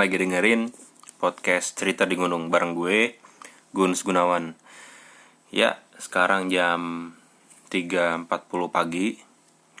[0.00, 0.72] lagi dengerin
[1.20, 3.20] podcast cerita di gunung bareng gue,
[3.76, 4.56] Guns Gunawan.
[5.52, 7.12] Ya, sekarang jam
[7.68, 8.24] 3.40
[8.72, 9.20] pagi,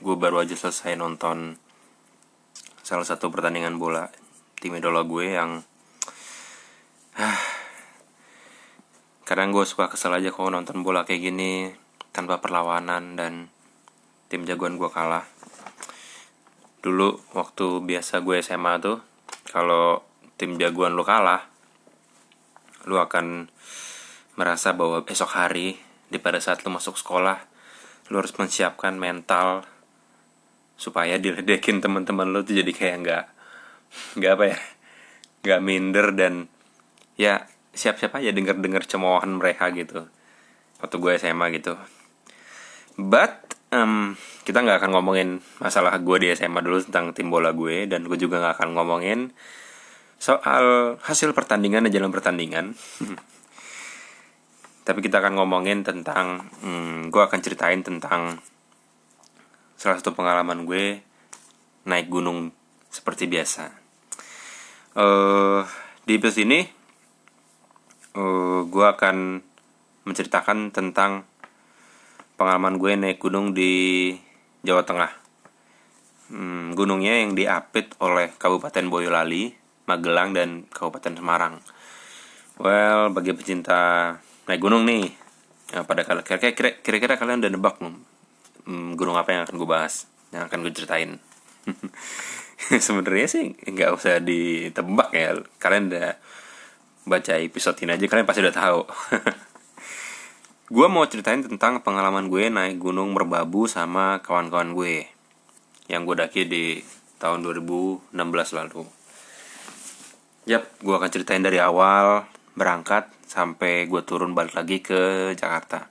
[0.04, 1.56] gue baru aja selesai nonton
[2.84, 4.12] salah satu pertandingan bola
[4.60, 5.64] tim idola gue yang
[7.16, 7.40] ah,
[9.24, 11.72] kadang gue suka kesel aja kalau nonton bola kayak gini
[12.12, 13.48] tanpa perlawanan dan
[14.28, 15.24] tim jagoan gue kalah
[16.84, 19.00] dulu waktu biasa gue SMA tuh
[19.48, 20.09] kalau
[20.40, 21.44] tim jagoan lu kalah
[22.88, 23.52] lu akan
[24.40, 25.76] merasa bahwa besok hari
[26.08, 27.36] di pada saat lu masuk sekolah
[28.08, 29.68] lu harus menyiapkan mental
[30.80, 33.24] supaya diledekin teman-teman lu tuh jadi kayak nggak
[34.16, 34.58] nggak apa ya
[35.44, 36.48] nggak minder dan
[37.20, 37.44] ya
[37.76, 40.08] siap-siap aja denger-denger cemoohan mereka gitu
[40.80, 41.76] waktu gue SMA gitu.
[42.96, 44.16] But um,
[44.48, 45.28] kita nggak akan ngomongin
[45.60, 49.30] masalah gue di SMA dulu tentang tim bola gue dan gue juga nggak akan ngomongin
[50.20, 52.76] soal hasil pertandingan dan jalan pertandingan
[54.86, 58.36] tapi kita akan ngomongin tentang hmm, gue akan ceritain tentang
[59.80, 61.00] salah satu pengalaman gue
[61.88, 62.52] naik gunung
[62.90, 63.70] seperti biasa.
[64.98, 65.62] Uh,
[66.04, 66.60] di episode ini
[68.18, 69.40] uh, gue akan
[70.04, 71.22] menceritakan tentang
[72.34, 74.12] pengalaman gue naik gunung di
[74.66, 75.12] Jawa Tengah.
[76.30, 79.54] Hmm, gunungnya yang diapit oleh Kabupaten Boyolali,
[79.90, 81.54] Magelang, dan Kabupaten Semarang.
[82.62, 84.14] Well, bagi pecinta
[84.46, 85.10] naik gunung nih,
[85.74, 87.94] ya, pada kira-kira kira-kira kalian udah nebak belum?
[88.70, 91.18] Hmm, gunung apa yang akan gue bahas yang akan gue ceritain?
[92.86, 95.40] Sebenarnya sih nggak usah ditebak ya.
[95.58, 96.14] Kalian udah
[97.08, 98.80] baca episode ini aja kalian pasti udah tahu.
[100.70, 105.02] Gue mau ceritain tentang pengalaman gue naik gunung merbabu sama kawan-kawan gue
[105.90, 106.78] yang gue daki di
[107.18, 108.14] tahun 2016
[108.54, 108.86] lalu
[110.50, 112.26] Yap, gue akan ceritain dari awal
[112.58, 115.86] berangkat sampai gue turun balik lagi ke Jakarta.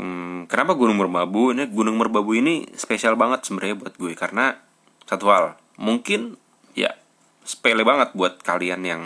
[0.00, 1.52] Hmm, kenapa Gunung Merbabu?
[1.52, 4.56] Ini Gunung Merbabu ini spesial banget sebenarnya buat gue karena
[5.04, 6.40] satu hal mungkin
[6.72, 6.96] ya
[7.44, 9.02] sepele banget buat kalian yang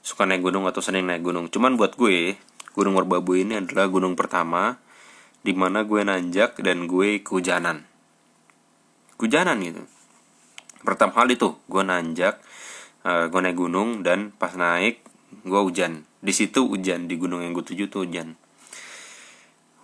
[0.00, 1.52] suka naik gunung atau sering naik gunung.
[1.52, 2.40] Cuman buat gue
[2.72, 4.80] Gunung Merbabu ini adalah gunung pertama
[5.44, 7.84] di mana gue nanjak dan gue kehujanan.
[9.20, 9.84] Kehujanan gitu.
[10.88, 12.40] Pertama kali tuh gue nanjak
[13.06, 15.02] uh, gue naik gunung dan pas naik
[15.42, 18.38] gue hujan di situ hujan di gunung yang gue tuju tuh hujan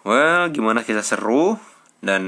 [0.08, 1.60] Well, gimana kita seru
[2.00, 2.22] dan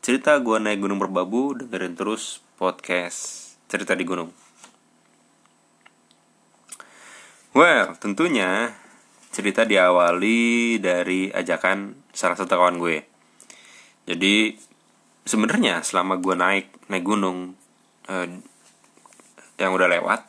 [0.00, 4.32] cerita gue naik gunung merbabu dengerin terus podcast cerita di gunung.
[7.52, 8.72] Well, tentunya
[9.28, 13.04] cerita diawali dari ajakan salah satu kawan gue.
[14.08, 14.56] Jadi
[15.28, 17.58] sebenarnya selama gue naik naik gunung
[18.08, 18.40] eh,
[19.64, 20.26] yang udah lewat,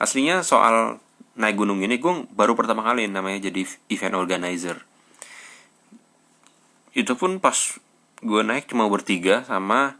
[0.00, 0.98] aslinya soal
[1.34, 4.80] naik gunung ini gue baru pertama kali namanya jadi event organizer.
[6.94, 7.56] Itu pun pas
[8.22, 9.98] gue naik cuma bertiga sama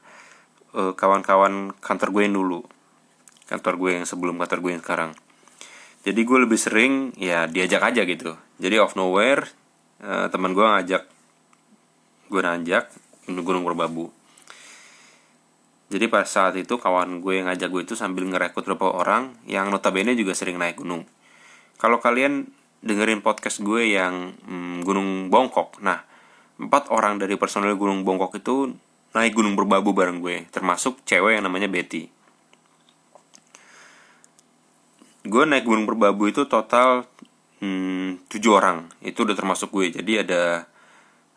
[0.73, 2.61] uh, kawan-kawan kantor gue yang dulu.
[3.51, 5.11] Kantor gue yang sebelum kantor gue yang sekarang.
[6.05, 8.39] Jadi gue lebih sering ya diajak aja gitu.
[8.63, 9.51] Jadi off nowhere
[10.01, 11.03] uh, teman gue ngajak
[12.31, 12.89] gue nanjak
[13.29, 14.11] gunung merbabu
[15.95, 19.71] jadi pas saat itu kawan gue yang ngajak gue itu sambil ngerekrut beberapa orang yang
[19.71, 21.07] notabene juga sering naik gunung.
[21.79, 22.51] Kalau kalian
[22.83, 26.03] dengerin podcast gue yang hmm, gunung bongkok nah
[26.59, 28.75] empat orang dari personel Gunung Bongkok itu
[29.15, 32.11] naik gunung berbabu bareng gue termasuk cewek yang namanya Betty.
[35.25, 37.09] Gue naik gunung berbabu itu total
[37.59, 38.87] hmm, tujuh orang.
[39.01, 39.99] Itu udah termasuk gue.
[39.99, 40.69] Jadi ada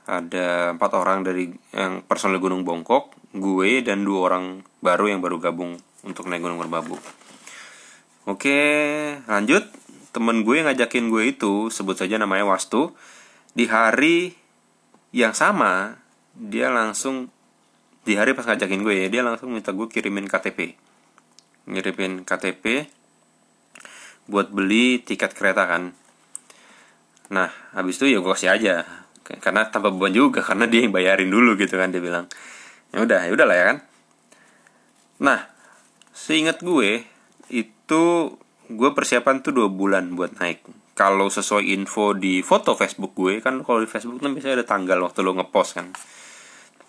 [0.08, 4.46] ada empat orang dari yang personel gunung bongkok gue dan dua orang
[4.82, 6.98] baru yang baru gabung untuk naik gunung berbabu
[8.28, 8.60] oke
[9.26, 9.66] lanjut.
[10.08, 12.90] Temen gue yang ngajakin gue itu sebut saja namanya Wastu
[13.54, 14.34] di hari
[15.14, 16.02] yang sama
[16.34, 17.30] dia langsung
[18.02, 20.74] di hari pas ngajakin gue ya dia langsung minta gue kirimin KTP
[21.70, 22.88] ngirimin KTP
[24.28, 25.96] buat beli tiket kereta kan.
[27.32, 28.76] Nah habis itu ya gue kasih aja
[29.22, 32.32] karena tanpa beban juga karena dia yang bayarin dulu gitu kan dia bilang
[32.94, 33.78] ya udah ya udah lah ya kan.
[35.24, 35.40] Nah
[36.14, 37.06] seingat gue
[37.54, 38.04] itu
[38.68, 40.66] gue persiapan tuh dua bulan buat naik.
[40.98, 44.98] Kalau sesuai info di foto Facebook gue kan kalau di Facebook kan biasanya ada tanggal
[45.06, 45.88] waktu lo ngepost kan.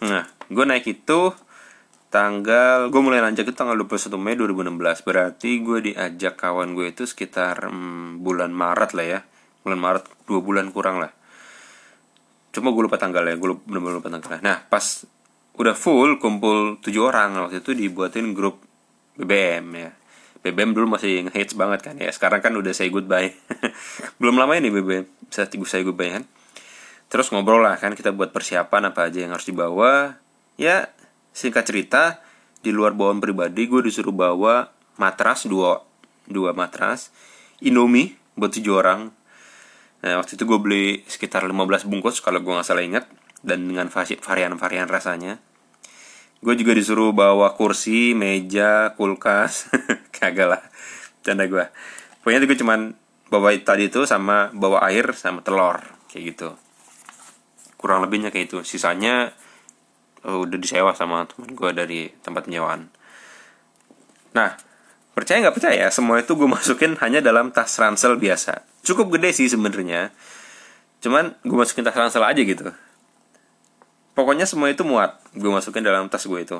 [0.05, 1.33] Nah gue naik itu
[2.09, 7.05] tanggal gue mulai nanjak itu tanggal 21 Mei 2016 berarti gue diajak kawan gue itu
[7.05, 9.21] sekitar hmm, bulan Maret lah ya.
[9.61, 11.12] Bulan Maret dua bulan kurang lah.
[12.49, 15.05] Cuma gue lupa tanggal ya gue lupa, bener -bener lupa tanggal nah pas
[15.59, 17.35] udah full kumpul tujuh orang.
[17.37, 18.63] Waktu itu dibuatin grup
[19.19, 19.91] BBM ya.
[20.39, 22.09] BBM dulu masih ngehits banget kan ya.
[22.15, 23.35] Sekarang kan udah say goodbye.
[24.23, 26.25] Belum lama ini BBM bisa tiga say goodbye kan.
[27.11, 30.23] Terus ngobrol lah kan kita buat persiapan apa aja yang harus dibawa.
[30.55, 30.95] Ya
[31.35, 32.23] singkat cerita
[32.63, 35.87] di luar bawaan pribadi gue disuruh bawa matras dua
[36.27, 37.15] dua matras
[37.59, 39.11] Indomie buat tujuh orang.
[39.99, 43.11] Nah waktu itu gue beli sekitar 15 bungkus kalau gue nggak salah ingat
[43.43, 45.43] dan dengan varian-varian rasanya
[46.38, 49.70] gue juga disuruh bawa kursi meja kulkas.
[50.17, 50.62] Kagak lah.
[51.23, 51.67] Canda gue
[52.23, 52.81] pokoknya gue cuman
[53.32, 55.81] bawa tadi itu sama bawa air sama telur
[56.12, 56.49] kayak gitu.
[57.81, 58.58] Kurang lebihnya kayak itu.
[58.64, 59.35] Sisanya
[60.25, 62.93] uh, udah disewa sama teman gue dari tempat penyewaan.
[64.37, 64.55] Nah
[65.17, 68.62] percaya nggak percaya semua itu gue masukin hanya dalam tas ransel biasa.
[68.87, 70.14] Cukup gede sih sebenarnya.
[71.02, 72.70] Cuman gue masukin tas ransel aja gitu
[74.19, 75.23] pokoknya semua itu muat.
[75.38, 76.59] Gue masukin dalam tas gue itu.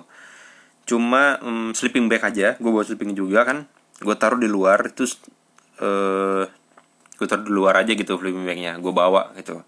[0.87, 2.55] Cuma um, sleeping bag aja.
[2.63, 3.67] Gue bawa sleeping juga kan.
[3.99, 5.11] Gue taruh di luar itu
[5.83, 6.47] uh,
[7.19, 8.79] gue taruh di luar aja gitu sleeping bagnya.
[8.79, 9.67] Gue bawa gitu.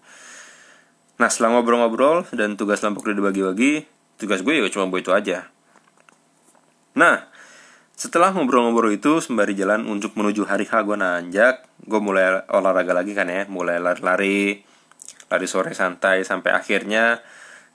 [1.19, 3.83] Nah setelah ngobrol-ngobrol dan tugas lampu udah dibagi-bagi
[4.15, 5.51] tugas gue ya cuma bawa itu aja.
[6.95, 7.27] Nah
[7.91, 11.67] setelah ngobrol-ngobrol itu sembari jalan untuk menuju hari H gue nanjak.
[11.83, 13.43] Gue mulai olahraga lagi kan ya.
[13.51, 14.63] Mulai lari-lari.
[15.27, 17.19] Lari sore santai sampai akhirnya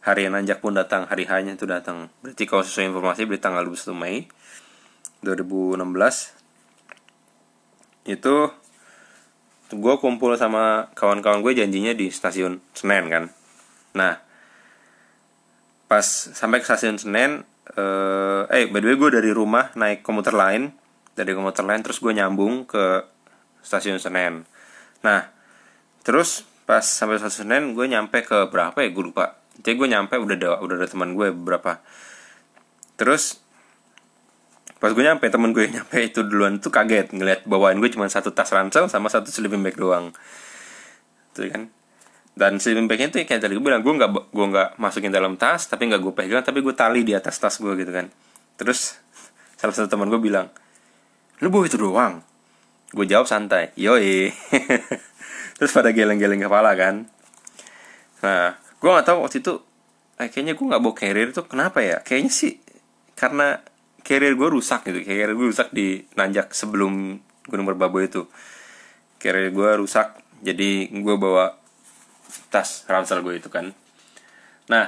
[0.06, 2.06] hari yang nanjak pun datang hari hanya itu datang.
[2.22, 4.30] Berarti kalau sesuai informasi berarti tanggal 21 Mei
[5.26, 5.82] 2016
[8.06, 8.34] itu
[9.66, 13.24] gue kumpul sama kawan-kawan gue janjinya di stasiun Senen kan?
[13.98, 14.22] Nah
[15.90, 17.42] pas sampai ke stasiun Senen
[17.74, 20.70] eh, eh by the way gue dari rumah naik komuter lain
[21.18, 23.02] dari komuter lain terus gue nyambung ke
[23.66, 24.46] stasiun Senen.
[25.02, 25.34] Nah
[26.06, 28.94] terus pas sampai stasiun Senen gue nyampe ke berapa ya?
[28.94, 31.80] Gue lupa jadi gue nyampe udah ada udah ada teman gue beberapa
[32.96, 33.46] terus
[34.76, 38.36] pas gue nyampe temen gue nyampe itu duluan tuh kaget ngeliat bawaan gue cuma satu
[38.36, 40.12] tas ransel sama satu sleeping bag doang.
[41.32, 41.72] Tuh kan?
[42.36, 45.64] Dan sleeping bagnya tuh kayak tadi gue bilang gue nggak gue nggak masukin dalam tas
[45.72, 48.12] tapi nggak gue pegang tapi gue tali di atas tas gue gitu kan.
[48.60, 49.00] Terus
[49.56, 50.52] salah satu teman gue bilang
[51.40, 52.20] lu bawa itu doang?
[52.92, 54.28] Gue jawab santai yoi.
[55.56, 57.08] Terus pada geleng-geleng kepala kan.
[58.20, 59.54] Nah gue gak tahu waktu itu
[60.22, 61.98] eh, kayaknya gue nggak bawa carrier itu kenapa ya?
[62.06, 62.54] Kayaknya sih
[63.18, 63.58] karena
[64.06, 65.02] carrier gue rusak gitu.
[65.02, 67.18] Carrier gue rusak di nanjak sebelum
[67.50, 68.30] gunung merbabu itu.
[69.18, 71.58] Carrier gue rusak jadi gue bawa
[72.54, 73.74] tas ransel gue itu kan.
[74.70, 74.86] Nah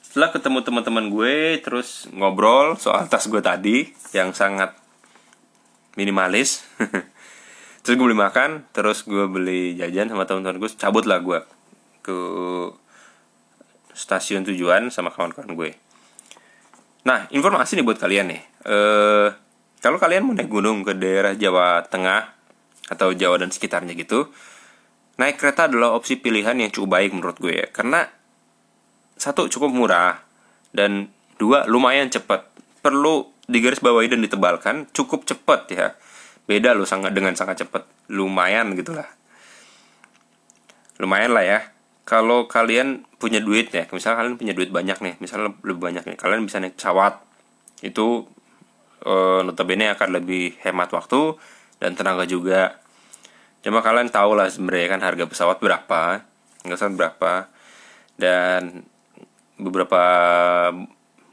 [0.00, 4.72] setelah ketemu teman-teman gue terus ngobrol soal tas gue tadi yang sangat
[6.00, 6.64] minimalis.
[7.78, 11.40] Terus gue beli makan terus gue beli jajan sama teman-teman gue cabut lah gue
[12.04, 12.16] ke
[13.98, 15.70] stasiun tujuan sama kawan-kawan gue.
[17.02, 18.42] Nah, informasi nih buat kalian nih.
[18.62, 19.28] Eh,
[19.82, 22.30] kalau kalian mau naik gunung ke daerah Jawa Tengah
[22.94, 24.30] atau Jawa dan sekitarnya gitu,
[25.18, 27.66] naik kereta adalah opsi pilihan yang cukup baik menurut gue ya.
[27.74, 28.06] Karena
[29.18, 30.22] satu cukup murah
[30.70, 31.10] dan
[31.42, 32.46] dua lumayan cepat.
[32.78, 35.86] Perlu digaris bawahi dan ditebalkan cukup cepat ya.
[36.46, 37.82] Beda loh sangat dengan sangat cepat.
[38.14, 39.10] Lumayan gitulah.
[41.02, 41.60] Lumayan lah ya
[42.08, 46.16] kalau kalian punya duit ya misalnya kalian punya duit banyak nih misalnya lebih banyak nih
[46.16, 47.20] kalian bisa naik pesawat.
[47.84, 48.24] Itu
[49.04, 51.36] e, notabene akan lebih hemat waktu
[51.76, 52.80] dan tenaga juga.
[53.60, 56.24] Cuma kalian tahu lah sebenarnya kan harga pesawat berapa
[56.64, 57.32] nggak usah berapa
[58.16, 58.82] dan
[59.60, 60.02] beberapa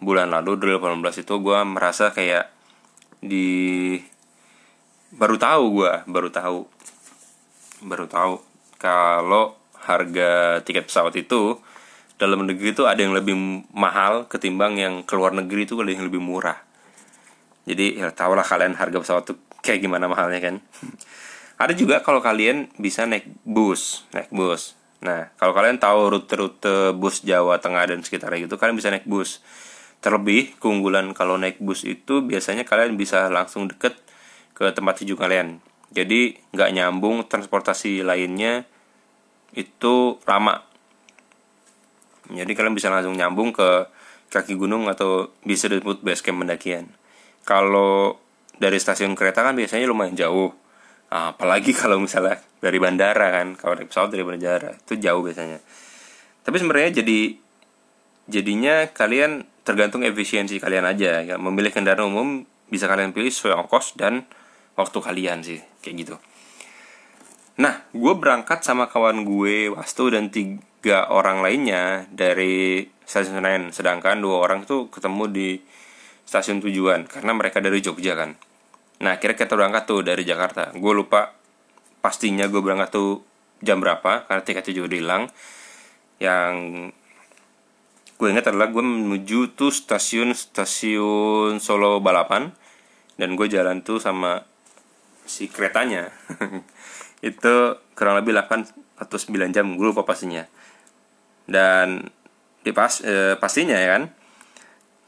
[0.04, 2.52] bulan lalu 2018 itu gue merasa kayak
[3.24, 3.96] di
[5.16, 6.60] baru tahu gue baru tahu
[7.90, 8.36] baru tahu
[8.78, 11.62] kalau harga tiket pesawat itu
[12.16, 13.36] dalam negeri itu ada yang lebih
[13.76, 16.58] mahal ketimbang yang keluar negeri itu ada yang lebih murah.
[17.66, 20.56] Jadi ya tau lah kalian harga pesawat tuh kayak gimana mahalnya kan.
[21.64, 24.78] ada juga kalau kalian bisa naik bus, naik bus.
[25.04, 29.44] Nah, kalau kalian tahu rute-rute bus Jawa Tengah dan sekitarnya gitu, kalian bisa naik bus.
[30.00, 33.98] Terlebih keunggulan kalau naik bus itu biasanya kalian bisa langsung deket
[34.56, 35.48] ke tempat tujuan kalian.
[35.92, 38.68] Jadi nggak nyambung transportasi lainnya
[39.56, 40.76] itu lama
[42.32, 43.86] jadi kalian bisa langsung nyambung ke
[44.34, 46.90] kaki gunung atau bisa disebut base camp pendakian.
[47.46, 48.18] Kalau
[48.58, 50.50] dari stasiun kereta kan biasanya lumayan jauh.
[51.14, 55.62] Nah, apalagi kalau misalnya dari bandara kan kalau naik pesawat dari bandara itu jauh biasanya.
[56.42, 57.20] Tapi sebenarnya jadi
[58.26, 61.22] jadinya kalian tergantung efisiensi kalian aja.
[61.22, 62.28] Ya memilih kendaraan umum
[62.66, 64.26] bisa kalian pilih sesuai ongkos dan
[64.74, 66.16] waktu kalian sih kayak gitu
[67.56, 73.64] Nah, gue berangkat sama kawan gue Wastu dan tiga orang lainnya dari stasiun Senen.
[73.72, 75.50] Sedangkan dua orang itu ketemu di
[76.26, 78.36] stasiun tujuan karena mereka dari Jogja kan.
[79.00, 80.74] Nah akhirnya kita berangkat tuh dari Jakarta.
[80.74, 81.32] Gue lupa
[82.02, 83.22] pastinya gue berangkat tuh
[83.62, 85.24] jam berapa karena tiketnya juga hilang.
[86.18, 86.54] Yang
[88.18, 92.52] gue ingat adalah gue menuju tuh stasiun stasiun Solo Balapan
[93.16, 94.44] dan gue jalan tuh sama
[95.26, 96.14] si keretanya
[97.26, 97.56] itu
[97.98, 100.46] kurang lebih 8 atau 9 jam lupa pastinya
[101.50, 102.06] dan
[102.62, 104.04] di pas eh, pastinya ya kan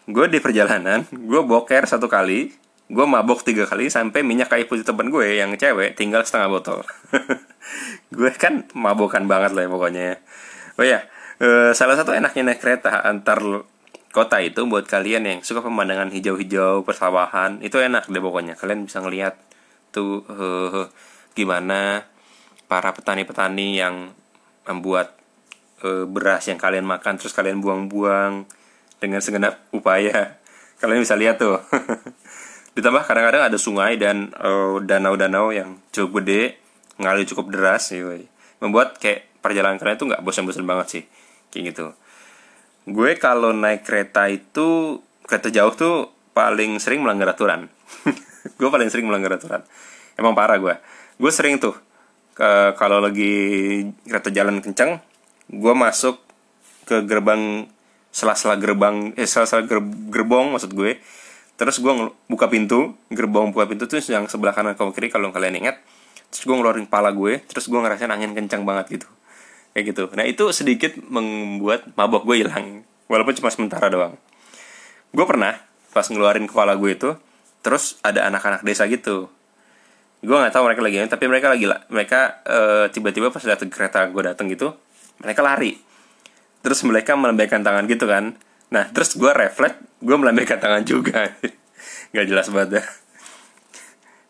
[0.10, 2.54] gue di perjalanan gue boker satu kali
[2.88, 6.80] gue mabok tiga kali sampai minyak kayu putih temen gue yang cewek tinggal setengah botol.
[8.16, 10.08] Gue kan mabokan banget lah ya pokoknya
[10.80, 11.04] oh ya
[11.44, 13.44] eh, salah satu enaknya naik kereta antar
[14.16, 18.56] kota itu buat kalian yang suka pemandangan hijau-hijau persawahan itu enak deh pokoknya.
[18.56, 19.36] Kalian bisa ngelihat
[19.92, 20.88] tuh uh,
[21.38, 22.10] gimana
[22.66, 24.10] para petani-petani yang
[24.66, 25.14] membuat
[25.86, 28.50] uh, beras yang kalian makan terus kalian buang-buang
[28.98, 30.42] dengan segenap upaya.
[30.82, 31.58] Kalian bisa lihat tuh.
[32.78, 36.62] Ditambah kadang-kadang ada sungai dan danau danau-danau yang cukup gede
[37.02, 38.30] ngalir cukup deras gitu.
[38.62, 41.04] membuat kayak perjalanan kalian itu nggak bosan-bosan banget sih
[41.50, 41.98] kayak gitu.
[42.86, 47.74] Gue kalau naik kereta itu kereta jauh tuh paling sering melanggar aturan.
[48.62, 49.66] Gue paling sering melanggar aturan.
[50.16, 50.78] Emang parah gue
[51.18, 51.74] gue sering tuh
[52.78, 53.34] kalau lagi
[54.06, 55.02] kereta jalan kencang
[55.50, 56.22] gue masuk
[56.88, 57.68] ke gerbang
[58.14, 59.68] sela-sela gerbang eh sela-sela
[60.10, 60.98] gerbong maksud gue.
[61.58, 61.90] Terus gue
[62.30, 65.82] buka pintu gerbong buka pintu tuh yang sebelah kanan kalau kiri kalau kalian ingat.
[66.34, 69.08] Terus gue ngeluarin pala gue terus gue ngerasain angin kencang banget gitu.
[69.74, 70.04] Kayak gitu.
[70.18, 74.18] Nah itu sedikit membuat mabok gue hilang walaupun cuma sementara doang.
[75.14, 75.58] Gue pernah
[75.94, 77.10] pas ngeluarin kepala gue itu
[77.66, 79.34] terus ada anak-anak desa gitu
[80.18, 82.20] gue nggak tahu mereka lagi tapi mereka lagi mereka
[82.50, 84.74] uh, tiba-tiba pas datang kereta gue datang gitu
[85.22, 85.78] mereka lari.
[86.62, 88.38] Terus mereka melambaikan tangan gitu kan.
[88.74, 91.34] Nah terus gue refleks gue melambaikan tangan juga.
[92.14, 92.84] Nggak jelas banget ya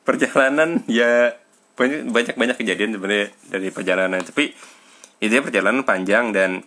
[0.08, 1.36] perjalanan ya
[1.76, 4.24] banyak banyak kejadian sebenarnya dari perjalanan.
[4.24, 4.56] Tapi
[5.20, 6.64] itu perjalanan panjang dan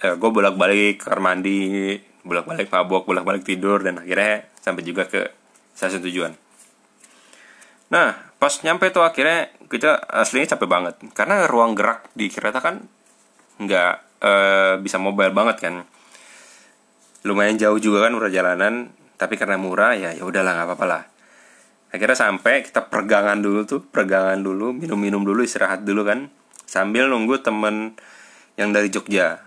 [0.00, 4.80] eh, gue bolak balik kamar mandi bolak balik mabok bolak balik tidur dan akhirnya sampai
[4.80, 5.28] juga ke
[5.76, 6.32] stasiun tujuan
[7.92, 10.94] nah pas nyampe tuh akhirnya kita aslinya capek banget.
[11.16, 12.84] Karena ruang gerak di kereta kan
[13.58, 15.74] nggak uh, bisa mobile banget kan.
[17.24, 21.02] Lumayan jauh juga kan perjalanan tapi karena murah ya ya udahlah nggak apa-apa lah.
[21.94, 26.28] Akhirnya sampai kita pergangan dulu tuh pergangan dulu minum-minum dulu istirahat dulu kan.
[26.68, 27.96] Sambil nunggu temen
[28.60, 29.40] yang dari Jogja.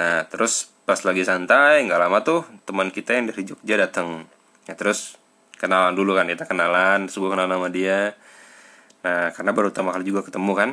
[0.00, 4.26] Nah terus pas lagi santai nggak lama tuh teman kita yang dari Jogja datang
[4.66, 5.19] ya terus
[5.60, 8.16] kenalan dulu kan kita kenalan terus gue kenal nama dia.
[9.04, 10.70] Nah karena baru pertama kali juga ketemu kan.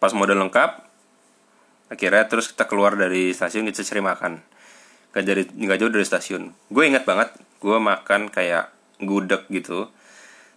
[0.00, 0.70] Pas model lengkap
[1.92, 4.32] akhirnya terus kita keluar dari stasiun kita cari makan.
[5.12, 6.48] Gak dari nggak jauh dari stasiun.
[6.72, 8.72] Gue ingat banget gue makan kayak
[9.04, 9.92] gudeg gitu.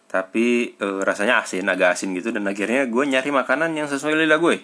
[0.07, 2.31] Tapi e, rasanya asin agak asin gitu.
[2.31, 4.63] Dan akhirnya gue nyari makanan yang sesuai lidah gue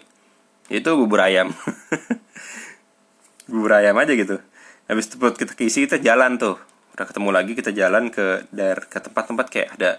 [0.71, 1.51] itu bubur ayam.
[3.51, 4.39] Bubur ayam aja gitu.
[4.87, 6.55] Habis itu perut kita keisi kita jalan tuh
[6.93, 9.91] udah ketemu lagi kita jalan ke daerah ke tempat-tempat kayak ada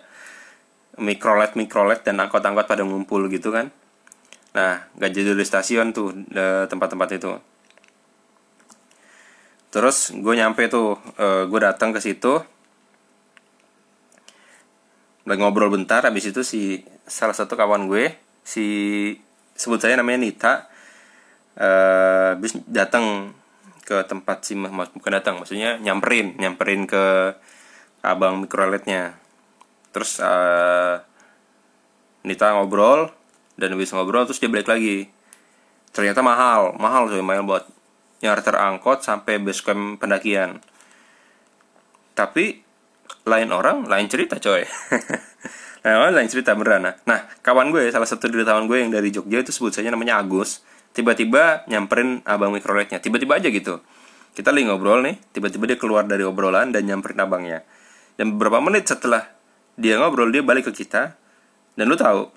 [0.98, 3.74] mikrolet mikrolet dan angkot-angkot pada ngumpul gitu kan
[4.54, 6.14] Nah, gak jadi dari stasiun tuh
[6.70, 7.32] tempat-tempat itu.
[9.74, 12.38] Terus gue nyampe tuh, uh, gue datang ke situ,
[15.26, 16.06] lagi ngobrol bentar.
[16.06, 18.14] Habis itu si salah satu kawan gue,
[18.46, 18.66] si
[19.58, 20.70] sebut saya namanya Nita,
[21.58, 23.34] uh, habis datang
[23.84, 27.36] ke tempat si bukan datang, maksudnya nyamperin, nyamperin ke
[28.00, 29.20] abang mikroletnya.
[29.92, 30.98] Terus uh,
[32.24, 33.12] Nita ngobrol,
[33.60, 35.12] dan habis ngobrol terus dia balik lagi.
[35.94, 37.68] Ternyata mahal mahal sih main buat
[38.24, 40.58] nyarter angkot sampai base camp pendakian.
[42.16, 42.64] Tapi
[43.28, 44.64] lain orang lain cerita coy.
[45.84, 46.96] Nah lain cerita beneran.
[47.04, 50.16] Nah kawan gue salah satu dari kawan gue yang dari Jogja itu sebut saja namanya
[50.16, 50.64] Agus
[50.94, 53.82] tiba-tiba nyamperin abang mikroletnya tiba-tiba aja gitu.
[54.34, 57.60] Kita lagi ngobrol nih tiba-tiba dia keluar dari obrolan dan nyamperin abangnya.
[58.14, 59.26] Dan beberapa menit setelah
[59.74, 61.18] dia ngobrol dia balik ke kita.
[61.74, 62.30] Dan lu tahu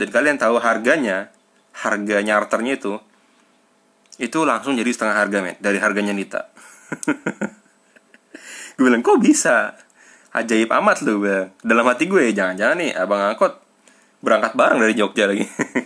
[0.00, 1.28] dan kalian tahu harganya
[1.76, 2.98] harga nyarternya itu
[4.16, 5.56] itu langsung jadi setengah harga men.
[5.60, 6.48] Dari harganya Nita.
[8.74, 9.76] Gue bilang kok bisa?
[10.34, 13.54] Ajaib amat lu bang dalam hati gue jangan-jangan nih abang angkot
[14.18, 15.46] berangkat bareng dari Jogja lagi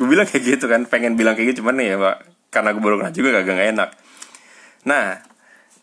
[0.00, 2.16] gue bilang kayak gitu kan pengen bilang kayak gitu cuman ya pak
[2.48, 3.90] karena gue baru kenal juga kagak gak enak
[4.88, 5.20] nah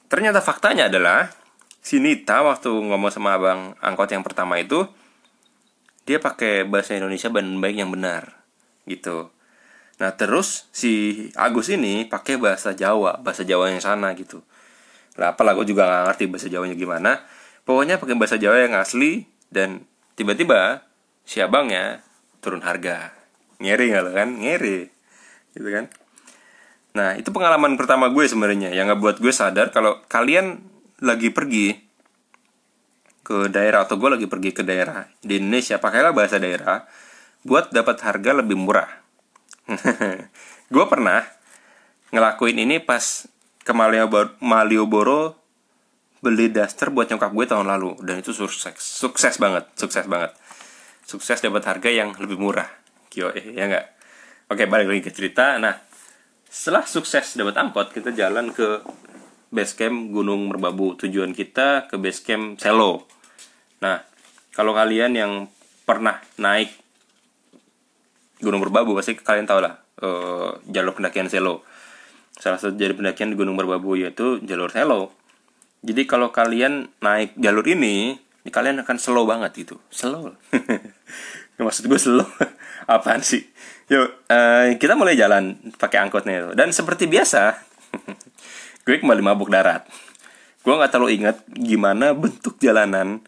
[0.09, 1.29] ternyata faktanya adalah
[1.86, 4.89] si Nita waktu ngomong sama abang angkot yang pertama itu
[6.09, 8.41] dia pakai bahasa Indonesia dan baik yang benar
[8.89, 9.29] gitu
[10.01, 14.41] nah terus si Agus ini pakai bahasa Jawa bahasa Jawa yang sana gitu
[15.17, 17.25] Lah apalah gue juga gak ngerti bahasa Jawanya gimana.
[17.65, 19.83] Pokoknya pakai bahasa Jawa yang asli dan
[20.13, 20.86] tiba-tiba
[21.25, 22.05] si abangnya
[22.39, 23.16] turun harga.
[23.57, 24.29] Ngeri gak lo kan?
[24.37, 24.87] Ngeri.
[25.53, 25.85] Gitu kan?
[26.97, 30.57] Nah, itu pengalaman pertama gue sebenarnya yang nggak buat gue sadar kalau kalian
[30.97, 31.77] lagi pergi
[33.21, 36.89] ke daerah atau gue lagi pergi ke daerah di Indonesia pakailah bahasa daerah
[37.45, 38.89] buat dapat harga lebih murah.
[40.73, 41.21] gue pernah
[42.09, 43.29] ngelakuin ini pas
[43.61, 43.71] ke
[44.41, 45.35] Malioboro
[46.23, 50.33] beli daster buat nyokap gue tahun lalu dan itu sukses sukses banget sukses banget
[51.05, 52.67] sukses dapat harga yang lebih murah
[53.17, 53.86] kyo eh ya nggak?
[54.53, 55.57] Oke balik lagi ke cerita.
[55.57, 55.74] Nah
[56.45, 58.86] setelah sukses dapat angkot kita jalan ke
[59.50, 60.93] base camp Gunung Merbabu.
[61.01, 63.09] Tujuan kita ke base camp Selo.
[63.81, 64.05] Nah
[64.53, 65.31] kalau kalian yang
[65.89, 66.69] pernah naik
[68.38, 71.65] Gunung Merbabu pasti kalian tahu lah uh, jalur pendakian Selo.
[72.38, 75.09] Salah satu jalur pendakian di Gunung Merbabu yaitu jalur Selo.
[75.81, 79.75] Jadi kalau kalian naik jalur ini kalian akan slow banget gitu.
[79.89, 80.31] Slow
[81.65, 82.27] maksud gue slow
[82.93, 83.43] apaan sih
[83.87, 86.49] Yuk, uh, kita mulai jalan pakai angkotnya itu.
[86.59, 87.55] Dan seperti biasa,
[88.85, 89.87] gue kembali mabuk darat.
[90.59, 93.23] Gue nggak terlalu ingat gimana bentuk jalanan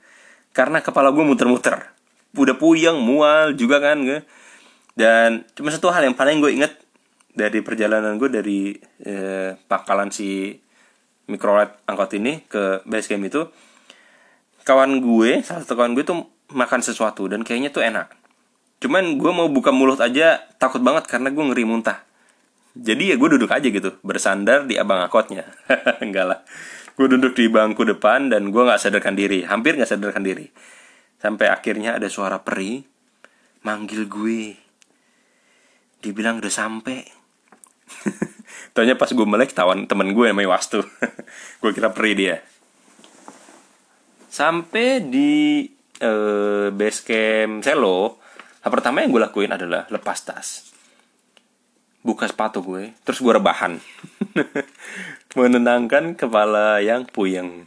[0.51, 1.95] karena kepala gue muter-muter.
[2.35, 4.27] Udah puyeng, mual juga kan gue.
[4.99, 6.75] Dan cuma satu hal yang paling gue inget
[7.31, 8.75] dari perjalanan gue dari
[9.07, 10.59] eh, pakalan si
[11.31, 13.47] mikrolet angkot ini ke base camp itu
[14.67, 16.19] kawan gue salah satu kawan gue tuh
[16.51, 18.18] makan sesuatu dan kayaknya tuh enak
[18.79, 22.07] Cuman gue mau buka mulut aja takut banget karena gue ngeri muntah.
[22.79, 25.43] Jadi ya gue duduk aja gitu, bersandar di abang angkotnya.
[26.03, 26.39] Enggak lah.
[26.95, 30.47] Gue duduk di bangku depan dan gue gak sadarkan diri, hampir gak sadarkan diri.
[31.19, 32.83] Sampai akhirnya ada suara peri
[33.63, 34.55] manggil gue.
[35.99, 37.03] Dibilang udah sampai.
[38.75, 40.79] Tanya pas gue melek tawan temen gue namanya Wastu.
[41.63, 42.39] gue kira peri dia.
[44.31, 45.67] Sampai di
[45.99, 48.21] uh, base camp Selo,
[48.59, 50.75] Hal pertama yang gue lakuin adalah lepas tas.
[52.03, 53.79] Buka sepatu gue, terus gue rebahan.
[55.39, 57.63] Menenangkan kepala yang puyeng.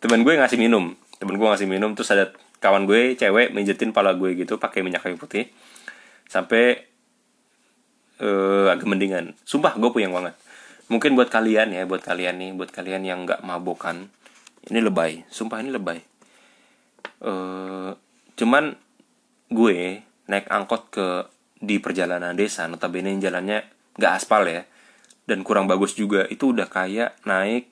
[0.00, 0.96] Temen gue ngasih minum.
[1.20, 2.32] Temen gue ngasih minum, terus ada
[2.64, 5.52] kawan gue cewek mijetin pala gue gitu pakai minyak kayu putih.
[6.28, 6.88] Sampai
[8.24, 9.36] uh, agak mendingan.
[9.44, 10.32] Sumpah gue puyeng banget.
[10.88, 14.12] Mungkin buat kalian ya, buat kalian nih, buat kalian yang nggak mabokan,
[14.68, 15.24] ini lebay.
[15.32, 16.00] Sumpah ini lebay.
[17.22, 17.96] Uh,
[18.36, 18.76] cuman
[19.52, 21.06] gue naik angkot ke
[21.62, 23.62] di perjalanan desa notabene jalannya
[24.00, 24.64] nggak aspal ya
[25.28, 26.24] dan kurang bagus juga.
[26.26, 27.70] Itu udah kayak naik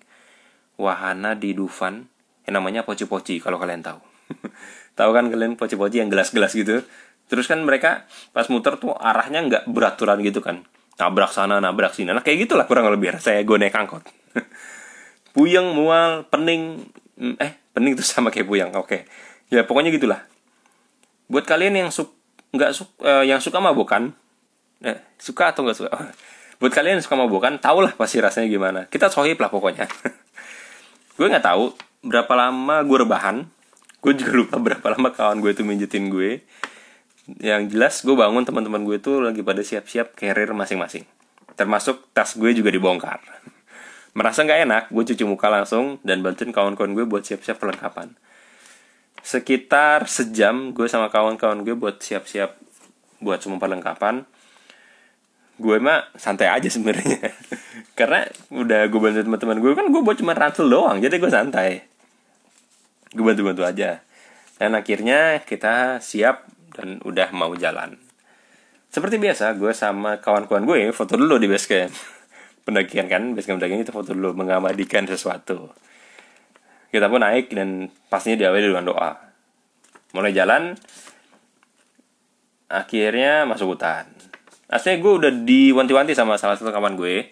[0.77, 2.07] wahana di Dufan
[2.45, 4.01] yang namanya poci-poci kalau kalian tahu.
[4.99, 6.85] Tahu kan kalian poci-poci yang gelas-gelas gitu?
[7.31, 10.67] Terus kan mereka pas muter tuh arahnya nggak beraturan gitu kan.
[11.01, 12.13] Nabrak sana nabrak sini.
[12.13, 14.05] Nah kayak gitulah kurang lebih saya gue naik angkot.
[15.35, 16.85] Puyeng mual pening.
[17.17, 19.09] Mm, eh pening tuh sama kayak puyeng oke.
[19.49, 20.27] Ya pokoknya gitulah.
[21.31, 22.20] Buat kalian yang suka
[22.51, 24.11] nggak suka uh, yang suka mabukan
[24.83, 25.91] eh, suka atau nggak suka?
[26.61, 28.81] Buat kalian yang suka mabukan tau lah pasti rasanya gimana.
[28.91, 29.89] Kita sohib lah pokoknya.
[31.17, 31.73] Gue nggak tahu
[32.05, 33.45] berapa lama gue rebahan.
[34.01, 36.41] Gue juga lupa berapa lama kawan gue itu minjetin gue.
[37.41, 41.05] Yang jelas gue bangun teman-teman gue itu lagi pada siap-siap carrier masing-masing.
[41.61, 43.21] Termasuk tas gue juga dibongkar.
[44.17, 48.17] Merasa nggak enak gue cuci muka langsung dan bantuin kawan-kawan gue buat siap-siap perlengkapan
[49.21, 52.57] sekitar sejam gue sama kawan-kawan gue buat siap-siap
[53.21, 54.25] buat semua perlengkapan.
[55.61, 57.31] Gue mah santai aja sebenarnya.
[57.99, 61.85] Karena udah gue bantu teman-teman gue kan gue buat cuma ransel doang jadi gue santai.
[63.13, 64.01] Gue bantu-bantu aja.
[64.57, 68.01] Dan akhirnya kita siap dan udah mau jalan.
[68.91, 71.95] Seperti biasa gue sama kawan-kawan gue foto dulu di base camp
[72.67, 75.71] pendakian kan base camp pendakian itu foto dulu mengamadikan sesuatu
[76.91, 79.11] kita pun naik dan pastinya diawali dengan doa.
[80.15, 80.75] Mulai jalan
[82.71, 84.11] akhirnya masuk hutan.
[84.71, 87.31] Aslinya gue udah diwanti-wanti sama salah satu kawan gue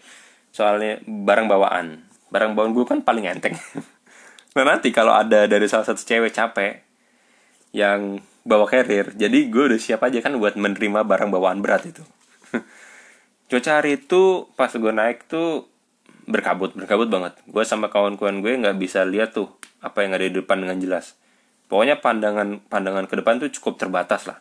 [0.51, 2.03] soalnya barang bawaan.
[2.31, 3.55] Barang bawaan gue kan paling enteng.
[4.57, 6.83] Nah nanti kalau ada dari salah satu cewek capek
[7.71, 12.03] yang bawa carrier jadi gue udah siap aja kan buat menerima barang bawaan berat itu.
[13.53, 15.71] Cuaca hari itu pas gue naik tuh
[16.29, 17.35] berkabut berkabut banget.
[17.49, 19.49] Gue sama kawan-kawan gue nggak bisa lihat tuh
[19.81, 21.17] apa yang ada di depan dengan jelas.
[21.73, 24.39] Pokoknya pandangan pandangan ke depan tuh cukup terbatas lah.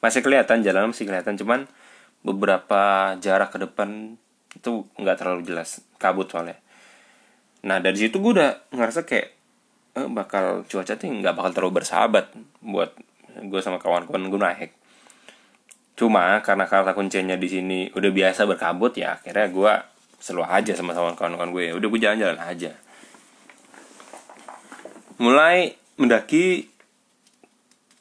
[0.00, 1.68] Masih kelihatan jalan masih kelihatan cuman
[2.24, 4.16] beberapa jarak ke depan
[4.56, 5.84] itu nggak terlalu jelas.
[6.00, 6.56] Kabut soalnya.
[7.68, 9.28] Nah dari situ gue udah ngerasa kayak
[10.00, 12.32] eh, bakal cuaca tuh nggak bakal terlalu bersahabat
[12.64, 12.96] buat
[13.36, 14.70] gue sama kawan-kawan gue naik.
[15.98, 19.72] Cuma karena kata kuncinya di sini udah biasa berkabut ya akhirnya gue
[20.18, 21.74] selalu aja sama kawan-kawan gue.
[21.74, 22.74] Udah gue jalan-jalan aja.
[25.18, 26.70] Mulai mendaki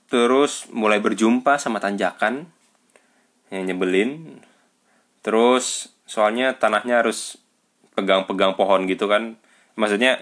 [0.07, 2.49] terus mulai berjumpa sama tanjakan
[3.53, 4.41] yang nyebelin.
[5.21, 7.37] Terus soalnya tanahnya harus
[7.93, 9.37] pegang-pegang pohon gitu kan.
[9.77, 10.21] Maksudnya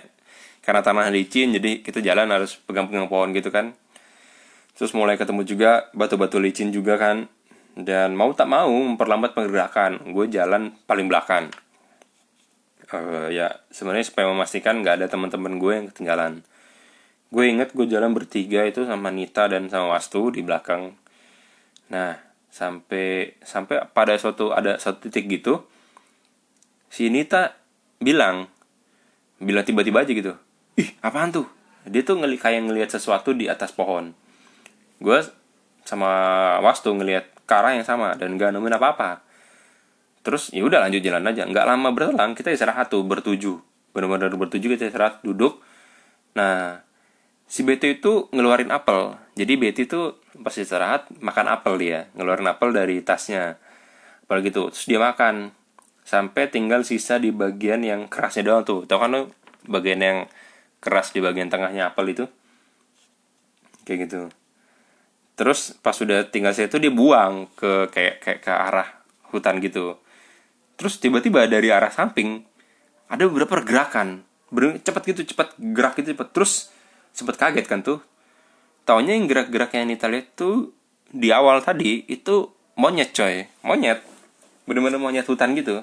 [0.64, 3.76] karena tanah licin jadi kita jalan harus pegang-pegang pohon gitu kan.
[4.76, 7.32] Terus mulai ketemu juga batu-batu licin juga kan.
[7.76, 11.52] Dan mau tak mau memperlambat pergerakan gue jalan paling belakang
[12.92, 16.46] uh, ya sebenarnya supaya memastikan nggak ada teman-teman gue yang ketinggalan.
[17.34, 20.94] Gue inget gue jalan bertiga itu sama Nita dan sama Wastu di belakang.
[21.90, 22.18] Nah
[22.54, 25.68] sampai sampai pada suatu ada satu titik gitu
[26.88, 27.52] si Nita
[28.00, 28.48] bilang
[29.44, 30.34] bilang tiba-tiba aja gitu
[30.80, 31.48] ih apaan tuh?
[31.84, 34.16] Dia tuh ngeli kayak ngelihat sesuatu di atas pohon.
[35.04, 35.20] Gue
[35.84, 36.10] sama
[36.64, 39.25] Wastu ngelihat ke yang sama dan gak nemuin apa-apa
[40.26, 41.46] terus ya udah lanjut jalan aja.
[41.46, 43.62] Nggak lama berselang kita istirahat tuh bertujuh
[43.96, 45.62] benar-benar bertujuh kita istirahat duduk.
[46.34, 46.84] Nah
[47.46, 49.16] si Betty itu ngeluarin apel.
[49.38, 52.00] Jadi Betty itu pas istirahat makan apel dia.
[52.18, 53.56] Ngeluarin apel dari tasnya.
[54.28, 54.74] Apel gitu.
[54.74, 55.56] Terus dia makan.
[56.06, 58.84] Sampai tinggal sisa di bagian yang kerasnya doang tuh.
[58.84, 59.22] Tau kan lo
[59.70, 60.18] bagian yang
[60.84, 62.26] keras di bagian tengahnya apel itu?
[63.88, 64.22] Kayak gitu.
[65.40, 68.88] Terus pas sudah tinggal saya itu dia buang ke kayak kayak ke arah
[69.34, 70.00] hutan gitu
[70.76, 72.44] terus tiba-tiba dari arah samping
[73.10, 74.26] ada beberapa pergerakan.
[74.82, 76.72] Cepat gitu cepat gerak gitu cepat terus
[77.12, 78.00] sempat kaget kan tuh.
[78.86, 80.74] Taunya yang gerak-gerak yang kita lihat tuh
[81.10, 83.46] di awal tadi itu monyet coy.
[83.66, 84.02] Monyet.
[84.70, 85.82] Bener-bener monyet hutan gitu.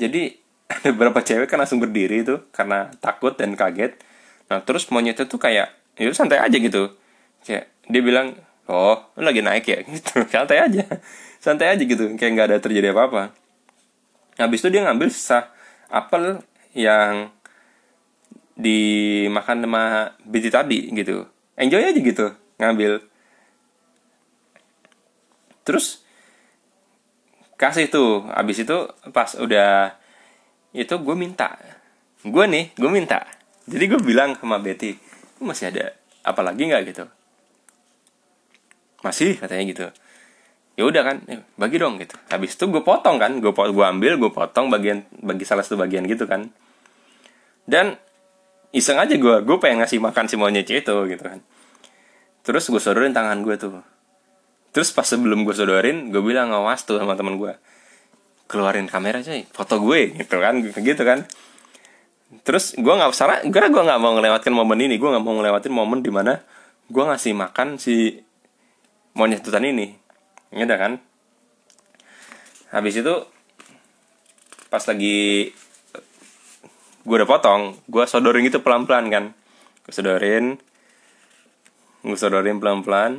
[0.00, 0.40] Jadi
[0.74, 4.00] ada beberapa cewek kan langsung berdiri itu karena takut dan kaget.
[4.48, 6.96] Nah terus monyetnya tuh kayak ya santai aja gitu.
[7.44, 9.84] Kayak dia bilang oh lu lagi naik ya?
[9.92, 10.24] Gitu.
[10.32, 10.84] Santai aja.
[11.36, 12.16] Santai aja gitu.
[12.16, 13.43] Kayak nggak ada terjadi apa-apa
[14.38, 15.50] habis itu dia ngambil sisa
[15.90, 16.42] apel
[16.74, 17.30] yang
[18.54, 19.82] dimakan sama
[20.26, 21.26] Betty tadi gitu.
[21.54, 23.02] Enjoy aja gitu ngambil.
[25.62, 26.02] Terus
[27.58, 28.26] kasih tuh.
[28.30, 28.76] Abis itu
[29.14, 29.94] pas udah
[30.74, 31.54] itu gue minta.
[32.26, 33.26] Gue nih gue minta.
[33.70, 34.98] Jadi gue bilang sama Betty
[35.42, 35.94] masih ada
[36.24, 36.82] apa lagi nggak?
[36.90, 37.04] gitu.
[39.02, 39.86] Masih katanya gitu
[40.74, 42.18] ya udah kan eh, bagi dong gitu.
[42.30, 46.06] Habis itu gue potong kan gue gue ambil gue potong bagian bagi salah satu bagian
[46.10, 46.50] gitu kan.
[47.64, 47.94] Dan
[48.74, 51.38] iseng aja gue gue pengen ngasih makan si monyet itu gitu kan.
[52.42, 53.80] Terus gue sodorin tangan gue tuh.
[54.74, 57.54] Terus pas sebelum gue sodorin gue bilang ngawas tuh sama teman gue
[58.44, 61.22] keluarin kamera aja foto gue gitu kan gitu kan.
[62.42, 64.98] Terus gue nggak salah gue gue nggak mau ngelewatkan momen ini.
[64.98, 66.42] Gue nggak mau ngelewatin momen di mana
[66.90, 68.18] gue ngasih makan si
[69.14, 70.03] monyet tutan ini
[70.62, 70.92] udah kan?
[72.70, 73.14] Habis itu
[74.70, 75.50] pas lagi
[77.04, 79.24] gue udah potong gue sodorin gitu pelan pelan kan.
[79.82, 80.54] Gue sodorin
[82.04, 83.12] gue sodorin pelan pelan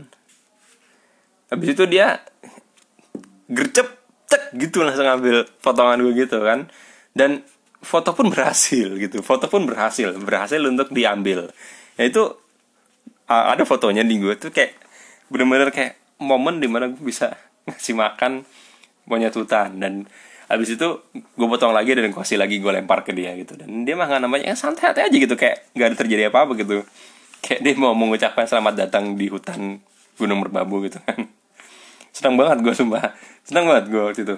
[1.50, 2.22] habis itu dia
[3.52, 3.88] gercep
[4.26, 6.72] cek gitu langsung ngambil potongan gue gitu kan.
[7.16, 7.44] Dan
[7.86, 11.52] foto pun berhasil gitu foto pun berhasil berhasil untuk diambil.
[11.96, 12.24] Ya itu
[13.26, 14.78] ada fotonya di gue tuh kayak
[15.30, 17.36] bener-bener kayak momen di mana gue bisa
[17.68, 18.48] ngasih makan
[19.10, 19.78] monyet hutan.
[19.80, 20.08] Dan
[20.48, 23.58] habis itu gue potong lagi dan gue kasih lagi gue lempar ke dia gitu.
[23.58, 25.36] Dan dia mah nggak namanya ya santai santai aja gitu.
[25.36, 26.84] Kayak nggak ada terjadi apa apa gitu.
[27.44, 29.82] Kayak dia mau mengucapkan selamat datang di hutan
[30.16, 31.28] gunung merbabu gitu kan.
[32.16, 33.12] Senang banget gue sumpah.
[33.44, 34.38] Senang banget gue waktu itu.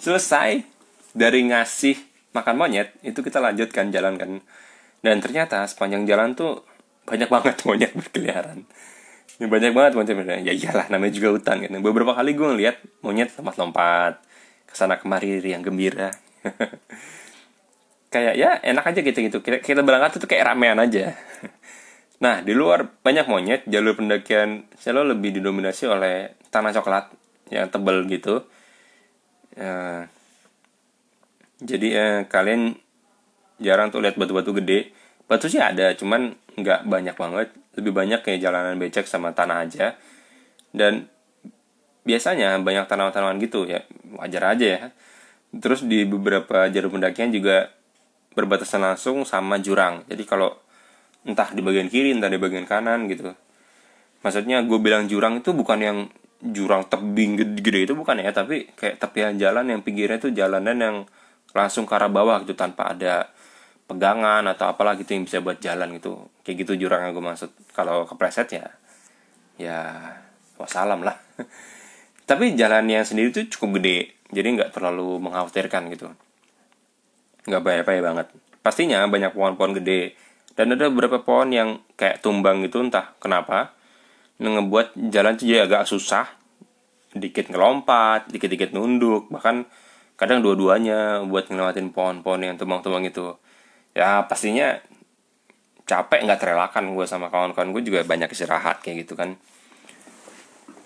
[0.00, 0.64] Selesai
[1.12, 1.98] dari ngasih
[2.30, 4.40] makan monyet itu kita lanjutkan jalan kan.
[5.00, 6.62] Dan ternyata sepanjang jalan tuh
[7.08, 8.68] banyak banget monyet berkeliaran
[9.40, 11.72] ini banyak banget monyet ya iyalah namanya juga hutan kan.
[11.80, 14.20] Beberapa kali gue ngeliat monyet lompat-lompat
[14.68, 16.12] ke sana kemari yang gembira.
[18.12, 21.16] Kayak ya enak aja gitu gitu kita, kita berangkat itu kayak ramean aja.
[22.20, 27.08] Nah di luar banyak monyet jalur pendakian selalu lebih didominasi oleh tanah coklat
[27.48, 28.44] yang tebal gitu.
[29.56, 30.04] Uh,
[31.64, 32.76] jadi uh, kalian
[33.56, 34.92] jarang tuh lihat batu-batu gede.
[35.24, 37.48] Batu sih ada cuman nggak banyak banget
[37.80, 39.96] lebih banyak kayak jalanan becek sama tanah aja.
[40.70, 41.08] Dan
[42.04, 43.82] biasanya banyak tanaman-tanaman gitu ya
[44.20, 44.82] wajar aja ya.
[45.50, 47.72] Terus di beberapa jalur pendakian juga
[48.36, 50.06] berbatasan langsung sama jurang.
[50.06, 50.54] Jadi kalau
[51.26, 53.34] entah di bagian kiri entah di bagian kanan gitu.
[54.20, 55.98] Maksudnya gue bilang jurang itu bukan yang
[56.40, 60.96] jurang tebing gede-gede itu bukan ya tapi kayak tepian jalan yang pinggirnya itu jalanan yang
[61.52, 63.28] langsung ke arah bawah gitu tanpa ada
[63.90, 66.30] pegangan atau apalah gitu yang bisa buat jalan gitu.
[66.46, 67.50] Kayak gitu jurang yang gue maksud.
[67.74, 68.70] Kalau kepleset ya
[69.58, 69.78] ya
[70.54, 71.18] wassalam lah.
[72.30, 76.14] Tapi jalannya sendiri tuh cukup gede jadi nggak terlalu mengkhawatirkan gitu.
[77.50, 78.26] Nggak bahaya-bahaya banget.
[78.62, 80.14] Pastinya banyak pohon-pohon gede
[80.54, 83.74] dan ada beberapa pohon yang kayak tumbang gitu entah kenapa
[84.38, 86.30] ngebuat jalan tuh jadi agak susah.
[87.10, 89.66] Dikit ngelompat dikit-dikit nunduk bahkan
[90.14, 93.34] kadang dua-duanya buat ngelewatin pohon-pohon yang tumbang-tumbang itu
[93.96, 94.78] ya pastinya
[95.84, 99.34] capek nggak terelakkan gue sama kawan-kawan gue juga banyak istirahat kayak gitu kan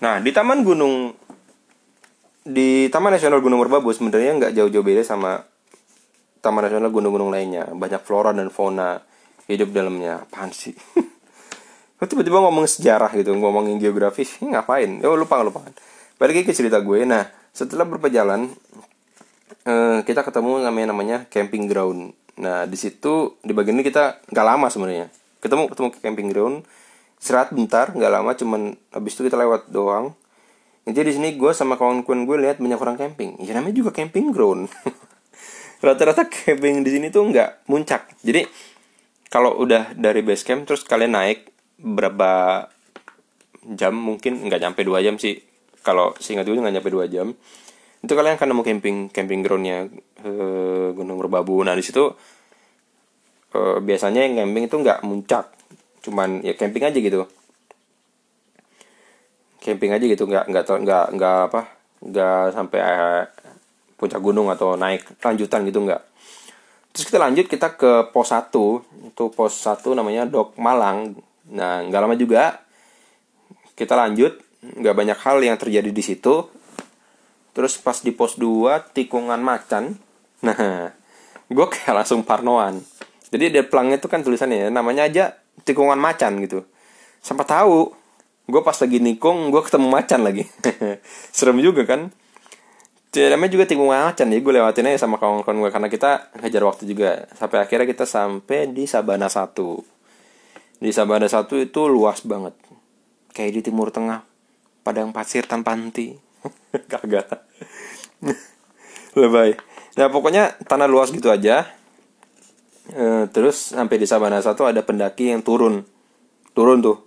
[0.01, 1.13] nah di taman gunung
[2.45, 5.41] di Taman Nasional Gunung Merbabu sebenarnya nggak jauh-jauh beda sama
[6.45, 7.65] Taman Nasional gunung-gunung lainnya.
[7.73, 9.01] Banyak flora dan fauna
[9.49, 10.29] hidup dalamnya.
[10.29, 10.77] Apaan sih?
[11.97, 15.01] Kok tiba-tiba ngomong sejarah gitu, ngomongin geografis, ngapain?
[15.01, 15.65] Oh lupa lupa.
[16.21, 17.01] Balik ke cerita gue.
[17.01, 18.53] Nah, setelah berperjalanan,
[19.65, 22.13] eh, kita ketemu namanya namanya camping ground.
[22.41, 25.07] Nah, di situ di bagian ini kita nggak lama sebenarnya.
[25.39, 26.55] Ketemu ketemu ke camping ground,
[27.21, 30.17] istirahat bentar, nggak lama, cuman habis itu kita lewat doang
[30.85, 33.41] jadi di sini gue sama kawan-kawan gue lihat banyak orang camping.
[33.41, 34.69] Ya namanya juga camping ground.
[35.85, 38.13] Rata-rata camping di sini tuh nggak muncak.
[38.21, 38.45] Jadi
[39.33, 41.49] kalau udah dari base camp terus kalian naik
[41.81, 42.69] berapa
[43.65, 45.41] jam mungkin nggak nyampe dua jam sih.
[45.81, 47.33] Kalau seingat gue nggak nyampe dua jam.
[48.05, 49.89] Itu kalian akan nemu camping camping groundnya
[50.21, 51.65] eh, Gunung Merbabu.
[51.65, 52.13] Nah di situ
[53.57, 55.49] eh, biasanya yang camping itu nggak muncak.
[56.05, 57.25] Cuman ya camping aja gitu.
[59.57, 61.61] Camping aja gitu nggak nggak nggak nggak apa
[62.05, 63.23] nggak sampai uh,
[63.97, 66.01] puncak gunung atau naik lanjutan gitu nggak.
[66.93, 68.53] Terus kita lanjut kita ke pos 1
[69.09, 71.17] itu pos 1 namanya Dok Malang.
[71.49, 72.61] Nah nggak lama juga
[73.73, 74.37] kita lanjut.
[74.61, 76.45] Nggak banyak hal yang terjadi di situ
[77.55, 79.95] terus pas di pos 2 tikungan macan.
[80.43, 80.91] Nah
[81.55, 82.83] gue kayak langsung parnoan.
[83.31, 86.67] Jadi di pelangnya itu kan tulisannya ya namanya aja tikungan macan gitu.
[87.23, 87.95] Sampai tahu
[88.45, 90.43] gue pas lagi nikung gue ketemu macan lagi.
[91.35, 92.11] Serem juga kan?
[93.15, 96.83] Namanya juga tikungan macan ya gue lewatin aja sama kawan-kawan gue karena kita ngejar waktu
[96.91, 97.31] juga.
[97.39, 99.79] Sampai akhirnya kita sampai di Sabana satu.
[100.83, 102.51] Di Sabana satu itu luas banget.
[103.31, 104.27] Kayak di Timur Tengah
[104.83, 106.13] padang pasir tanpa henti
[106.91, 107.45] kagak
[109.15, 109.55] lebay.
[109.95, 111.65] Nah pokoknya tanah luas gitu aja.
[112.91, 115.87] E, terus sampai di Sabana satu ada pendaki yang turun.
[116.51, 117.01] Turun tuh.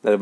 [0.00, 0.16] Dari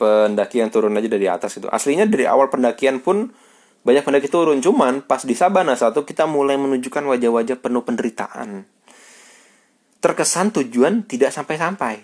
[0.00, 1.68] pendaki yang turun aja dari atas itu.
[1.68, 3.32] Aslinya dari awal pendakian pun
[3.80, 4.60] banyak pendaki turun.
[4.60, 8.68] Cuman pas di Sabana satu kita mulai menunjukkan wajah-wajah penuh penderitaan.
[10.00, 12.00] Terkesan tujuan tidak sampai-sampai.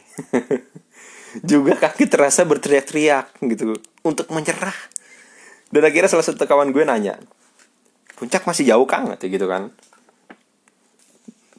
[1.48, 3.76] Juga kaki terasa berteriak-teriak gitu.
[4.04, 4.76] Untuk menyerah
[5.70, 7.18] dan akhirnya salah satu kawan gue nanya
[8.16, 9.12] puncak masih jauh kang?
[9.20, 9.70] Gitu kan.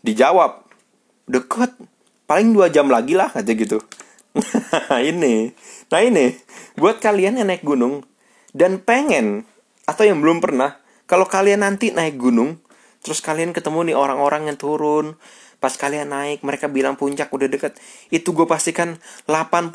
[0.01, 0.65] Dijawab
[1.29, 1.71] deket.
[2.27, 3.79] Paling dua jam lagi lah kata gitu.
[4.91, 5.55] Nah ini.
[5.87, 6.35] Nah ini.
[6.75, 8.03] Buat kalian yang naik gunung
[8.51, 9.47] dan pengen
[9.87, 10.75] atau yang belum pernah
[11.07, 12.59] kalau kalian nanti naik gunung
[12.99, 15.15] terus kalian ketemu nih orang-orang yang turun
[15.63, 17.79] pas kalian naik mereka bilang puncak udah deket
[18.11, 19.71] itu gue pastikan 80%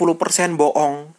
[0.60, 1.16] bohong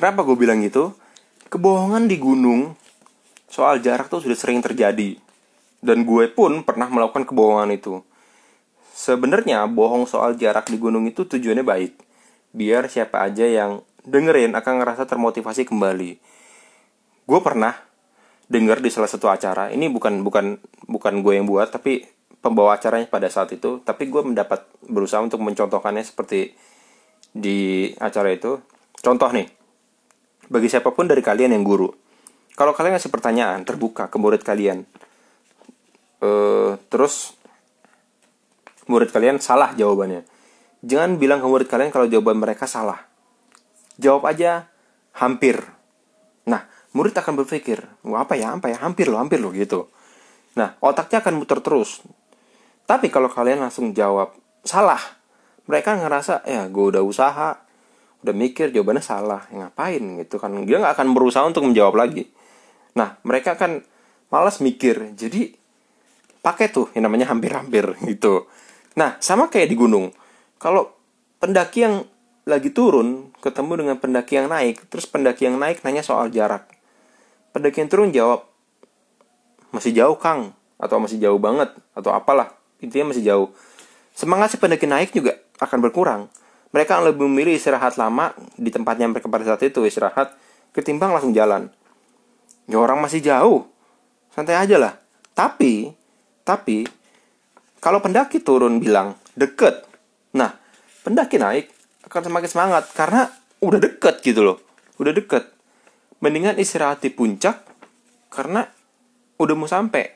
[0.00, 0.96] Kenapa gue bilang gitu?
[1.52, 2.72] Kebohongan di gunung
[3.52, 5.20] soal jarak tuh sudah sering terjadi.
[5.84, 8.00] Dan gue pun pernah melakukan kebohongan itu.
[8.96, 11.92] Sebenarnya bohong soal jarak di gunung itu tujuannya baik.
[12.56, 16.16] Biar siapa aja yang dengerin akan ngerasa termotivasi kembali.
[17.28, 17.76] Gue pernah
[18.48, 19.68] denger di salah satu acara.
[19.68, 20.56] Ini bukan bukan
[20.88, 22.08] bukan gue yang buat, tapi
[22.40, 23.84] pembawa acaranya pada saat itu.
[23.84, 26.56] Tapi gue mendapat berusaha untuk mencontohkannya seperti
[27.36, 28.64] di acara itu.
[29.04, 29.59] Contoh nih,
[30.50, 31.86] bagi siapa pun dari kalian yang guru,
[32.58, 34.84] kalau kalian ngasih pertanyaan terbuka ke murid kalian.
[36.20, 37.32] Uh, terus
[38.90, 40.26] murid kalian salah jawabannya.
[40.84, 43.00] Jangan bilang ke murid kalian kalau jawaban mereka salah.
[43.96, 44.68] Jawab aja
[45.16, 45.62] hampir.
[46.44, 49.88] Nah murid akan berpikir apa ya apa ya hampir loh hampir loh gitu.
[50.58, 52.04] Nah otaknya akan muter terus.
[52.84, 54.34] Tapi kalau kalian langsung jawab
[54.66, 55.00] salah
[55.64, 57.56] mereka ngerasa ya gue udah usaha
[58.20, 62.28] udah mikir jawabannya salah ya, ngapain gitu kan dia nggak akan berusaha untuk menjawab lagi
[62.94, 63.84] Nah, mereka kan
[64.32, 65.14] malas mikir.
[65.14, 65.54] Jadi
[66.40, 68.48] pakai tuh yang namanya hampir-hampir gitu.
[68.98, 70.10] Nah, sama kayak di gunung.
[70.58, 70.90] Kalau
[71.38, 72.04] pendaki yang
[72.48, 76.66] lagi turun ketemu dengan pendaki yang naik, terus pendaki yang naik nanya soal jarak.
[77.54, 78.46] Pendaki yang turun jawab,
[79.74, 82.54] masih jauh Kang, atau masih jauh banget, atau apalah.
[82.78, 83.48] Intinya masih jauh.
[84.14, 86.30] Semangat si pendaki naik juga akan berkurang.
[86.70, 90.30] Mereka lebih memilih istirahat lama di tempatnya mereka pada saat itu istirahat
[90.70, 91.66] ketimbang langsung jalan.
[92.70, 93.66] Ya orang masih jauh.
[94.30, 94.94] Santai aja lah.
[95.34, 95.90] Tapi
[96.46, 96.86] tapi
[97.82, 99.82] kalau pendaki turun bilang deket.
[100.38, 100.54] Nah
[101.02, 101.74] pendaki naik
[102.06, 103.26] akan semakin semangat karena
[103.58, 104.62] udah deket gitu loh.
[105.02, 105.50] Udah deket.
[106.22, 107.66] Mendingan istirahat di puncak
[108.30, 108.62] karena
[109.42, 110.14] udah mau sampai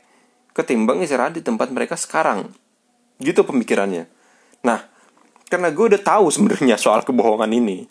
[0.54, 2.54] ketimbang istirahat di tempat mereka sekarang.
[3.18, 4.06] Gitu pemikirannya.
[4.62, 4.93] Nah
[5.48, 7.84] karena gue udah tahu sebenarnya soal kebohongan ini.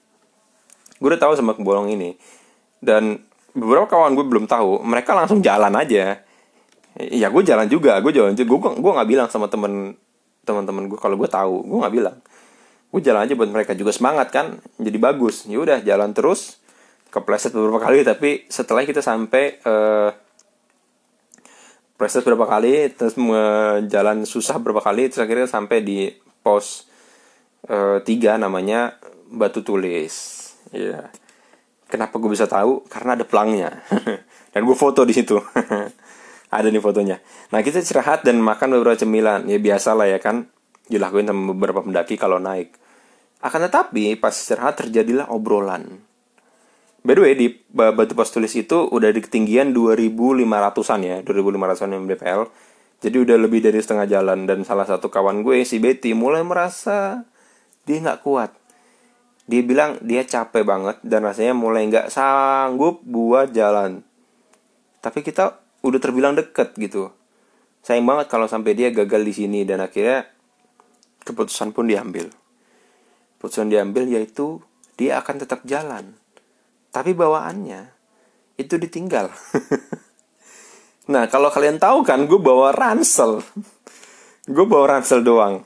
[0.98, 2.16] Gue udah tahu sama kebohongan ini.
[2.84, 3.22] Dan
[3.54, 6.22] beberapa kawan gue belum tahu mereka langsung jalan aja.
[6.98, 9.98] Ya gue jalan juga gue jalan juga gue gue nggak bilang sama temen
[10.44, 12.18] teman-teman gue kalau gue tahu gue nggak bilang.
[12.94, 15.50] Gue jalan aja buat mereka juga semangat kan jadi bagus.
[15.50, 16.62] Ya udah jalan terus
[17.14, 20.10] kepleset beberapa kali tapi setelah kita sampai uh,
[21.94, 23.14] preset beberapa kali terus
[23.88, 26.10] jalan susah beberapa kali terus akhirnya sampai di
[26.42, 26.90] pos
[27.70, 28.98] uh, tiga namanya
[29.32, 30.14] batu tulis.
[30.74, 31.06] Ya yeah.
[31.88, 32.84] kenapa gue bisa tahu?
[32.90, 33.84] Karena ada pelangnya.
[34.54, 35.38] Dan gue foto di situ.
[36.54, 37.18] Ada nih fotonya.
[37.50, 39.50] Nah kita istirahat dan makan beberapa cemilan.
[39.50, 40.54] Ya biasa lah ya kan.
[40.86, 42.78] Dilakuin sama beberapa pendaki kalau naik.
[43.42, 46.06] Akan tetapi pas istirahat terjadilah obrolan.
[47.02, 51.18] By the way di batu pos tulis itu udah di ketinggian 2500-an ya.
[51.26, 52.42] 2500-an mdpl
[53.02, 54.46] jadi udah lebih dari setengah jalan.
[54.46, 57.26] Dan salah satu kawan gue si Betty mulai merasa
[57.84, 58.52] dia nggak kuat.
[59.44, 64.04] Dia bilang dia capek banget dan rasanya mulai nggak sanggup buat jalan.
[65.04, 67.12] Tapi kita udah terbilang deket gitu.
[67.84, 70.32] Sayang banget kalau sampai dia gagal di sini dan akhirnya
[71.28, 72.32] keputusan pun diambil.
[73.40, 74.64] Keputusan diambil yaitu
[74.96, 76.16] dia akan tetap jalan.
[76.96, 77.92] Tapi bawaannya
[78.56, 79.28] itu ditinggal.
[81.04, 83.44] Nah kalau kalian tahu kan gue bawa ransel.
[84.56, 85.64] Gue bawa ransel doang.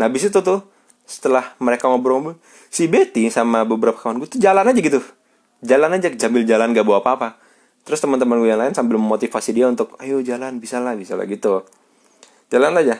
[0.00, 0.64] Nah habis itu tuh
[1.06, 2.34] setelah mereka ngobrol
[2.66, 5.00] si Betty sama beberapa kawan gue tuh jalan aja gitu.
[5.62, 7.38] Jalan aja sambil jalan gak bawa apa-apa.
[7.86, 11.24] Terus teman-teman gue yang lain sambil memotivasi dia untuk ayo jalan bisa lah bisa lah
[11.30, 11.62] gitu.
[12.50, 12.98] Jalan aja.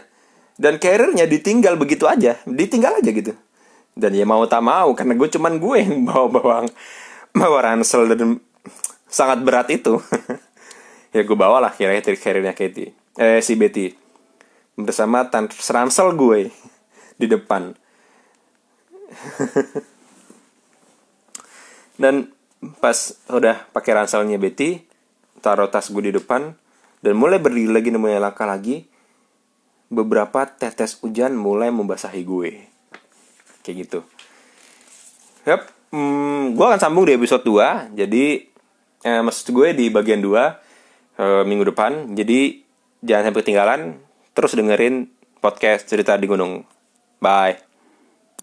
[0.57, 3.35] Dan karirnya ditinggal begitu aja ditinggal aja gitu.
[3.92, 6.66] Dan ya mau tak mau karena gue cuman gue yang bawa bawang
[7.37, 8.38] bawa ransel dan
[9.11, 9.99] sangat berat itu.
[11.14, 12.92] Ya gue bawa lah kira-kira karirnya Katie.
[13.16, 13.88] Eh si Betty.
[14.77, 15.25] Bersama
[15.73, 16.53] ransel gue
[17.16, 17.73] di depan
[22.03, 22.33] dan
[22.81, 22.99] pas
[23.31, 24.85] udah pakai ranselnya Betty
[25.45, 26.57] taruh tas gue di depan
[27.05, 28.89] dan mulai berdiri lagi nemuin langkah lagi
[29.87, 32.67] beberapa tetes hujan mulai membasahi gue.
[33.63, 34.01] Kayak gitu.
[35.47, 38.25] Yep hmm, gue akan sambung di episode 2 jadi
[39.07, 42.17] eh, maksud gue di bagian 2 eh, minggu depan.
[42.17, 42.65] Jadi
[43.05, 43.81] jangan sampai ketinggalan
[44.37, 45.09] terus dengerin
[45.41, 46.65] podcast cerita di gunung.
[47.23, 47.66] Bye